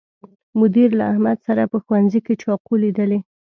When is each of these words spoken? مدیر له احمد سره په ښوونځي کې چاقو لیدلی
مدیر 0.59 0.89
له 0.99 1.03
احمد 1.11 1.37
سره 1.47 1.63
په 1.71 1.77
ښوونځي 1.83 2.19
کې 2.25 2.33
چاقو 2.41 2.73
لیدلی 2.83 3.19